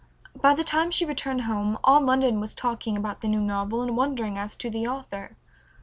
[0.35, 3.95] By the time she returned home all London was talking about the new novel and
[3.95, 5.37] wondering as to the author.